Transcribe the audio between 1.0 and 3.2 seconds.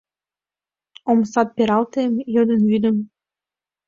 Омсат пералтем, йодын вӱдым